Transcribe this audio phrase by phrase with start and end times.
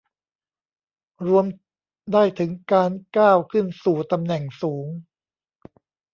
[1.27, 1.45] รวม
[2.11, 4.87] ได้ถึงการก้าวขึ้นสู่ตำแหน่งสูง